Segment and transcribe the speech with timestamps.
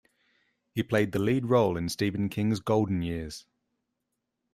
[0.71, 3.45] He played the lead role in Stephen King's "Golden Years".